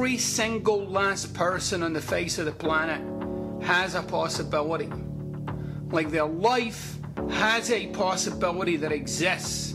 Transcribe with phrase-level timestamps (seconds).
[0.00, 3.02] every single last person on the face of the planet
[3.62, 4.90] has a possibility.
[5.90, 6.96] Like their life
[7.28, 9.74] has a possibility that exists.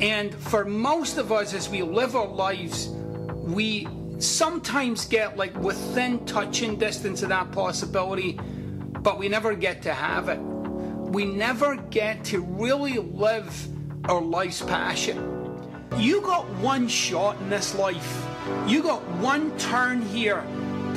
[0.00, 6.26] And for most of us, as we live our lives, we sometimes get like within
[6.26, 8.38] touching distance of that possibility,
[9.00, 10.40] but we never get to have it.
[10.40, 13.66] We never get to really live
[14.10, 15.88] our life's passion.
[15.96, 18.28] You got one shot in this life.
[18.66, 20.38] You got one turn here.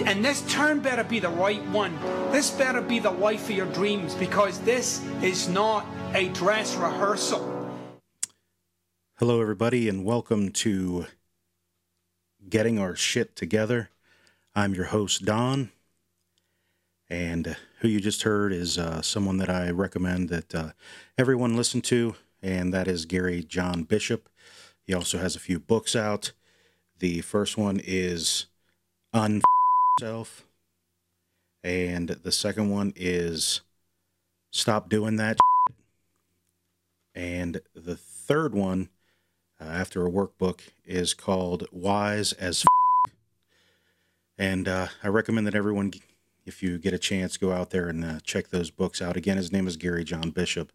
[0.06, 1.96] And this turn better be the right one.
[2.32, 5.86] This better be the life of your dreams because this is not
[6.16, 7.70] a dress rehearsal.
[9.20, 11.06] Hello, everybody, and welcome to
[12.50, 13.90] Getting Our Shit Together.
[14.56, 15.70] I'm your host, Don,
[17.12, 20.72] and who you just heard is uh, someone that I recommend that uh,
[21.16, 24.30] everyone listen to, and that is Gary John Bishop.
[24.82, 26.32] He also has a few books out.
[27.00, 28.46] The first one is
[29.14, 29.42] Un
[31.64, 33.62] and the second one is
[34.52, 35.38] Stop Doing That.
[37.14, 38.90] And the third one
[39.60, 42.64] uh, after a workbook is called Wise as
[43.08, 43.14] F-.
[44.38, 45.94] And uh, I recommend that everyone,
[46.46, 49.18] if you get a chance, go out there and uh, check those books out.
[49.18, 50.72] Again, his name is Gary John Bishop.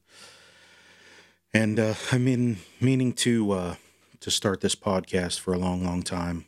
[1.53, 3.75] And uh, I mean, meaning to uh,
[4.21, 6.47] to start this podcast for a long, long time.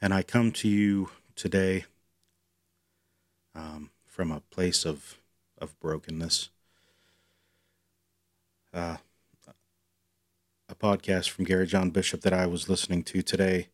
[0.00, 1.84] And I come to you today
[3.54, 5.18] um, from a place of
[5.58, 6.50] of brokenness.
[8.72, 8.96] Uh,
[10.68, 13.68] a podcast from Gary John Bishop that I was listening to today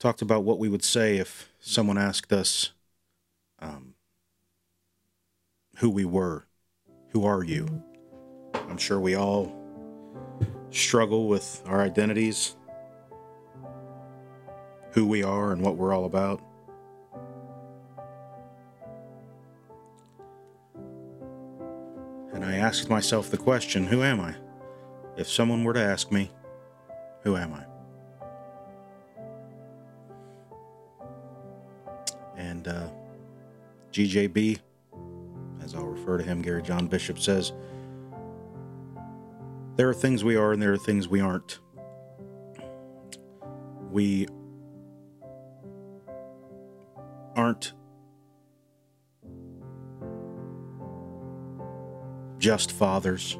[0.00, 2.72] talked about what we would say if someone asked us
[3.60, 3.94] um,
[5.78, 6.46] who we were.
[7.10, 7.84] Who are you?
[8.54, 9.61] I'm sure we all
[10.72, 12.56] struggle with our identities,
[14.92, 16.42] who we are, and what we're all about.
[22.32, 24.34] And I asked myself the question who am I?
[25.16, 26.30] If someone were to ask me,
[27.22, 27.64] who am I?
[32.36, 32.88] And uh,
[33.92, 34.58] GJB,
[35.62, 37.52] as I'll refer to him, Gary John Bishop says,
[39.76, 41.58] there are things we are and there are things we aren't.
[43.90, 44.26] We
[47.36, 47.72] aren't
[52.38, 53.38] just fathers,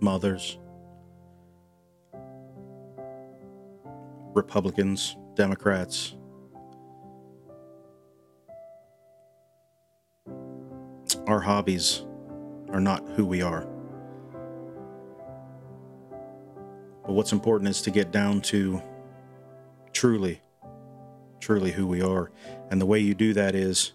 [0.00, 0.58] mothers,
[4.34, 6.16] Republicans, Democrats.
[11.26, 12.06] Our hobbies
[12.70, 13.66] are not who we are.
[17.10, 18.80] But what's important is to get down to
[19.92, 20.40] truly,
[21.40, 22.30] truly who we are.
[22.70, 23.94] And the way you do that is,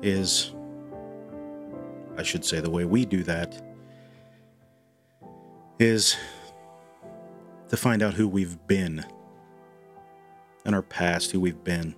[0.00, 0.54] is,
[2.16, 3.60] I should say, the way we do that
[5.78, 6.16] is
[7.68, 9.04] to find out who we've been
[10.64, 11.94] in our past, who we've been.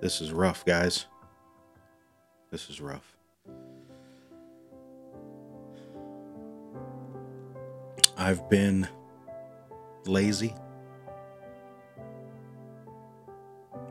[0.00, 1.04] This is rough, guys.
[2.50, 3.17] This is rough.
[8.18, 8.88] I've been
[10.04, 10.52] lazy.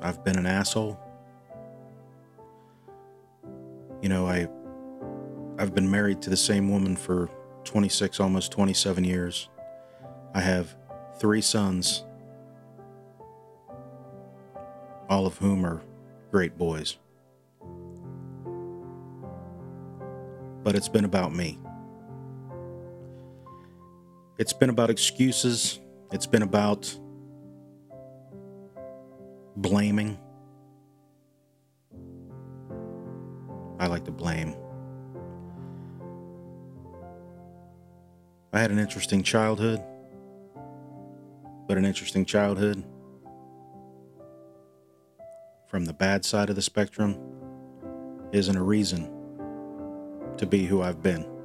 [0.02, 1.00] I've been an asshole.
[4.02, 4.50] You know, I
[5.58, 7.30] I've been married to the same woman for
[7.64, 9.50] 26 almost 27 years.
[10.34, 10.76] I have
[11.20, 12.03] 3 sons
[15.09, 15.82] all of whom are
[16.32, 16.97] great boys.
[20.64, 21.58] But it's been about me.
[24.37, 25.79] It's been about excuses.
[26.11, 26.95] It's been about
[29.55, 30.19] blaming.
[33.79, 34.55] I like to blame.
[38.53, 39.84] I had an interesting childhood,
[41.67, 42.84] but an interesting childhood
[45.67, 47.17] from the bad side of the spectrum
[48.31, 49.11] isn't a reason
[50.37, 51.36] to be who I've been.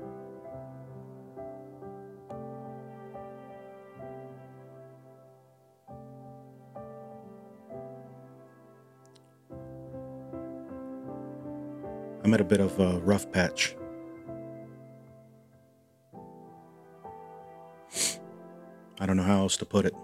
[12.24, 13.74] I'm at a bit of a rough patch.
[19.00, 19.94] I don't know how else to put it.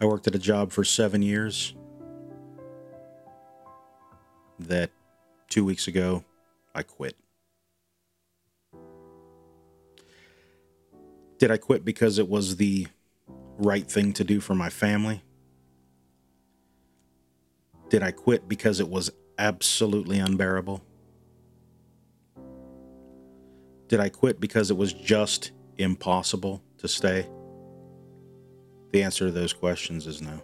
[0.00, 1.74] I worked at a job for seven years
[4.58, 4.90] that
[5.48, 6.22] two weeks ago
[6.74, 7.16] I quit.
[11.38, 12.86] Did I quit because it was the
[13.56, 15.22] right thing to do for my family?
[17.94, 19.08] Did I quit because it was
[19.38, 20.82] absolutely unbearable?
[23.86, 27.30] Did I quit because it was just impossible to stay?
[28.90, 30.42] The answer to those questions is no.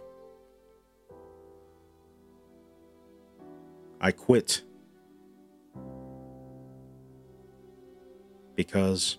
[3.99, 4.61] I quit
[8.55, 9.17] because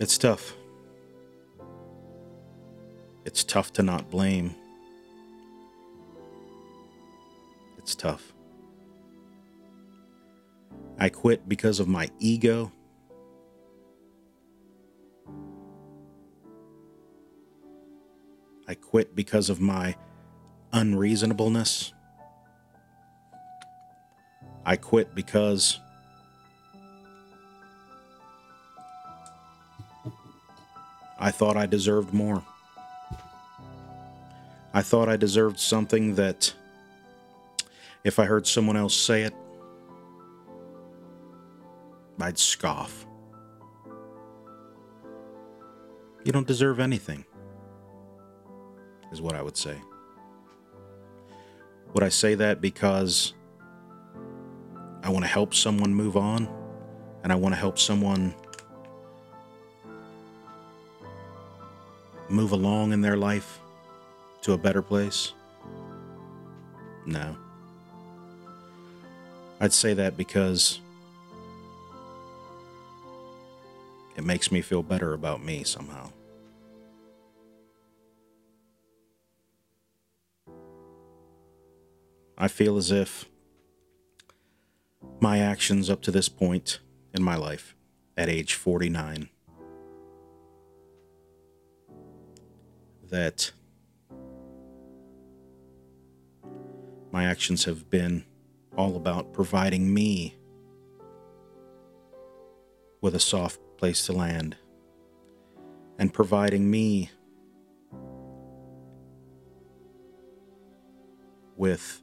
[0.00, 0.54] It's tough.
[3.24, 4.54] It's tough to not blame.
[7.78, 8.32] It's tough.
[11.00, 12.70] I quit because of my ego.
[18.68, 19.96] I quit because of my
[20.72, 21.92] unreasonableness.
[24.64, 25.80] I quit because
[31.18, 32.42] I thought I deserved more.
[34.72, 36.52] I thought I deserved something that,
[38.04, 39.34] if I heard someone else say it,
[42.20, 43.06] I'd scoff.
[46.24, 47.24] You don't deserve anything,
[49.10, 49.76] is what I would say.
[51.94, 53.32] Would I say that because
[55.02, 56.48] I want to help someone move on
[57.22, 58.34] and I want to help someone
[62.28, 63.60] move along in their life
[64.42, 65.32] to a better place?
[67.06, 67.36] No.
[69.60, 70.80] I'd say that because
[74.16, 76.10] it makes me feel better about me somehow.
[82.36, 83.24] I feel as if
[85.18, 86.78] my actions up to this point
[87.12, 87.74] in my life,
[88.16, 89.28] at age 49,
[93.10, 93.50] that
[97.10, 98.24] my actions have been
[98.76, 100.34] all about providing me
[103.00, 104.56] with a soft place to land
[105.98, 107.10] and providing me
[111.56, 112.02] with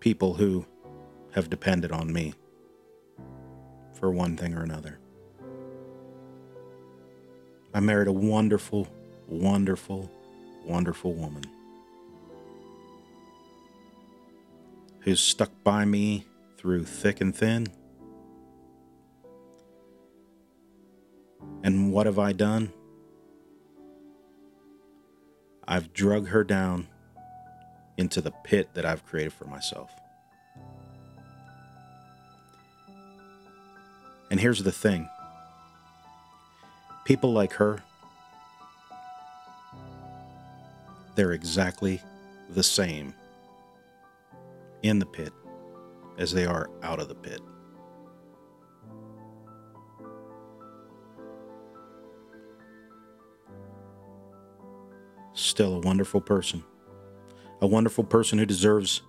[0.00, 0.66] people who
[1.32, 2.34] have depended on me
[3.94, 4.98] for one thing or another.
[7.72, 8.86] I married a wonderful,
[9.32, 10.10] wonderful,
[10.64, 11.44] wonderful woman
[15.00, 16.24] who's stuck by me
[16.58, 17.66] through thick and thin.
[21.64, 22.72] And what have I done?
[25.66, 26.88] I've drug her down
[27.96, 29.90] into the pit that I've created for myself.
[34.30, 35.08] And here's the thing
[37.04, 37.82] people like her,
[41.14, 42.00] they're exactly
[42.50, 43.14] the same
[44.82, 45.32] in the pit
[46.18, 47.40] as they are out of the pit.
[55.34, 56.62] Still a wonderful person
[57.62, 59.02] a wonderful person who deserves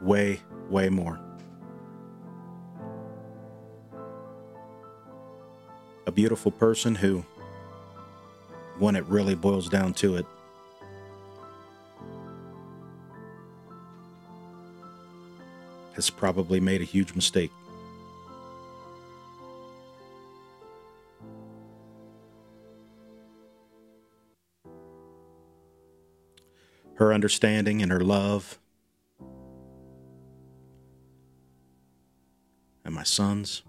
[0.00, 1.20] way, way more.
[6.06, 7.22] A beautiful person who,
[8.78, 10.24] when it really boils down to it,
[15.94, 17.50] has probably made a huge mistake.
[26.94, 28.58] her understanding and her love.
[32.84, 33.62] And my sons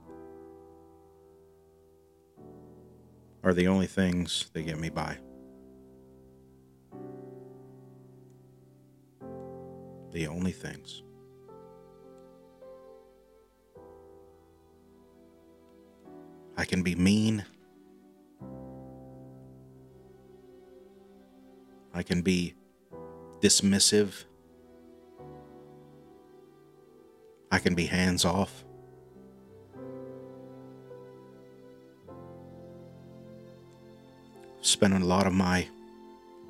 [3.44, 5.18] are the only things that get me by.
[10.12, 11.04] The only things.
[16.58, 17.46] I can be mean.
[21.94, 22.56] I can be
[23.42, 24.26] dismissive.
[27.52, 28.66] I can be hands off.
[34.62, 35.68] Spending a lot of my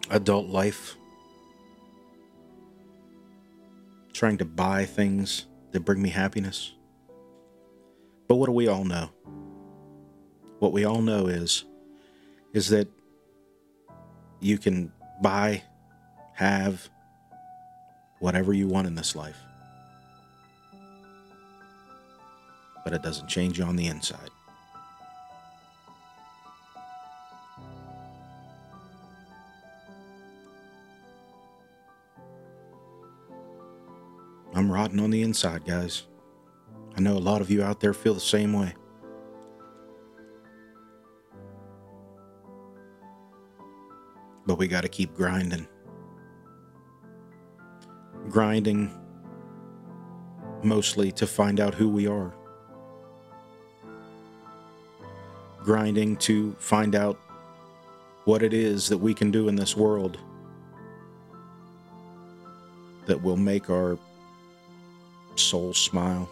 [0.09, 0.95] adult life
[4.13, 6.73] trying to buy things that bring me happiness.
[8.27, 9.09] But what do we all know?
[10.59, 11.65] What we all know is
[12.53, 12.87] is that
[14.39, 15.61] you can buy
[16.33, 16.89] have
[18.19, 19.37] whatever you want in this life.
[22.83, 24.29] But it doesn't change you on the inside.
[34.53, 36.03] I'm rotting on the inside, guys.
[36.95, 38.73] I know a lot of you out there feel the same way.
[44.55, 45.67] But we got to keep grinding.
[48.29, 48.89] Grinding
[50.63, 52.33] mostly to find out who we are.
[55.61, 57.19] Grinding to find out
[58.23, 60.17] what it is that we can do in this world
[63.07, 63.99] that will make our
[65.35, 66.29] soul smile.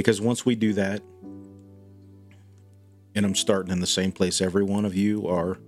[0.00, 1.02] Because once we do that,
[3.14, 5.58] and I'm starting in the same place every one of you are,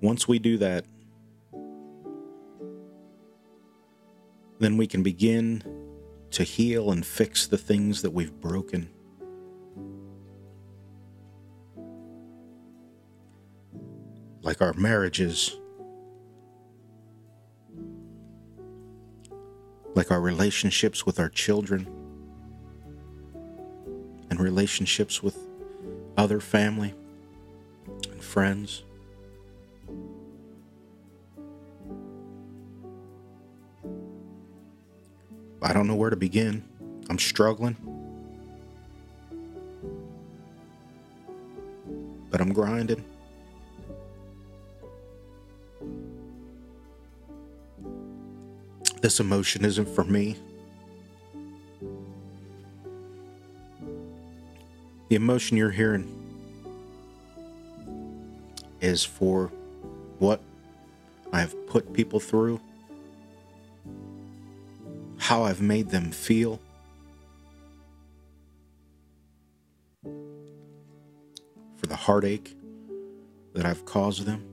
[0.00, 0.84] once we do that,
[4.60, 5.64] then we can begin
[6.30, 8.88] to heal and fix the things that we've broken.
[14.42, 15.56] Like our marriages,
[19.96, 21.98] like our relationships with our children,
[24.42, 25.38] relationships with
[26.16, 26.94] other family
[28.10, 28.82] and friends.
[35.62, 36.64] I don't know where to begin.
[37.08, 37.76] I'm struggling.
[42.30, 43.04] But I'm grinding.
[49.02, 50.36] This emotion isn't for me.
[55.12, 56.08] The emotion you're hearing
[58.80, 59.48] is for
[60.18, 60.40] what
[61.34, 62.62] I've put people through
[65.18, 66.62] how I've made them feel.
[70.02, 72.56] For the heartache
[73.52, 74.46] that I've caused them.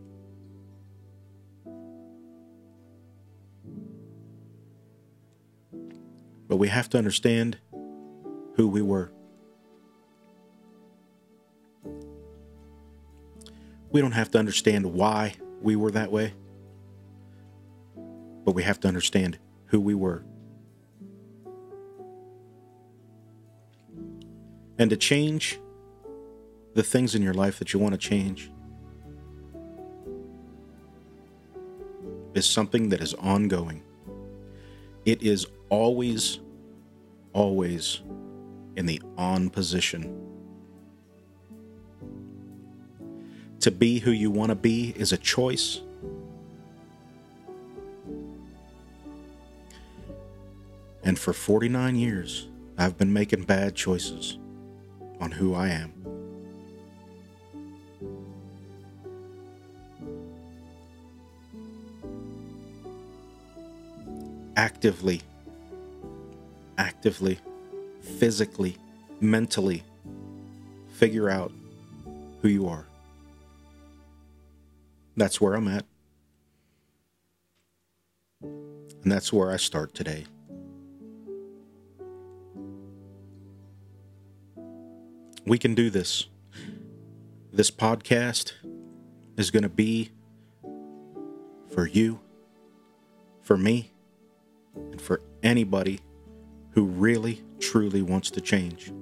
[6.50, 7.60] But we have to understand
[8.56, 9.10] who we were.
[13.92, 16.34] We don't have to understand why we were that way,
[18.46, 20.24] but we have to understand who we were.
[24.80, 25.60] and to change
[26.74, 28.50] the things in your life that you want to change
[32.34, 33.84] is something that is ongoing.
[35.06, 36.40] It is always,
[37.34, 38.02] always
[38.78, 40.39] in the on position.
[43.62, 45.82] To be who you want to be is a choice.
[51.04, 52.48] And for 49 years,
[52.78, 54.38] I've been making bad choices
[55.20, 55.94] on who I am.
[64.56, 65.22] Actively,
[66.78, 67.40] actively,
[68.02, 68.78] physically,
[69.20, 69.84] mentally
[70.94, 71.52] figure out
[72.42, 72.89] who you are.
[75.20, 75.84] That's where I'm at.
[78.42, 80.24] And that's where I start today.
[85.46, 86.28] We can do this.
[87.52, 88.54] This podcast
[89.36, 90.12] is going to be
[91.68, 92.22] for you,
[93.42, 93.92] for me,
[94.74, 96.00] and for anybody
[96.72, 98.94] who really, truly wants to change.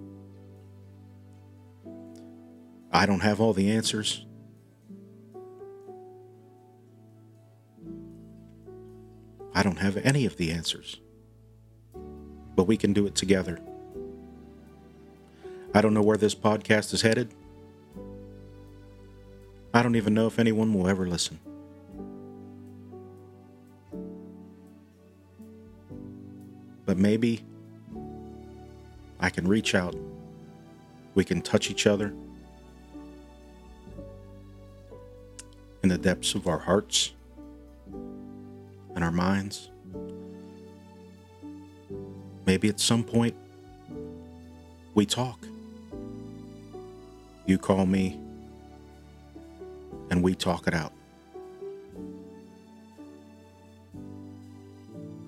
[2.92, 4.26] I don't have all the answers.
[9.58, 10.98] I don't have any of the answers.
[12.56, 13.60] But we can do it together.
[15.74, 17.34] I don't know where this podcast is headed.
[19.74, 21.40] I don't even know if anyone will ever listen.
[26.86, 27.44] But maybe
[29.20, 29.96] I can reach out.
[31.16, 32.14] We can touch each other
[35.82, 37.14] in the depths of our hearts
[38.98, 39.70] and our minds.
[42.48, 43.36] Maybe at some point
[44.96, 45.46] we talk.
[47.46, 48.20] You call me,
[50.10, 50.94] and we talk it out.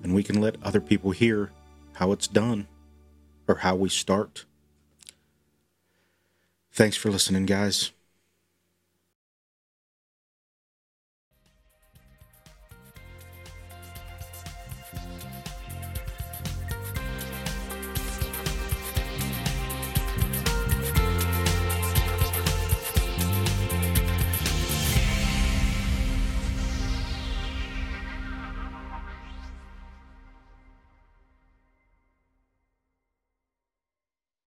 [0.02, 1.52] And we can let other people hear
[1.92, 2.66] how it's done
[3.46, 4.46] or how we start.
[6.72, 7.92] Thanks for listening, guys.